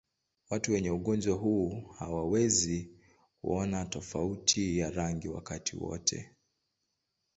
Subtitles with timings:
[0.49, 2.89] Watu wenye ugonjwa huu hawawezi
[3.41, 6.31] kuona tofauti ya rangi wakati wote.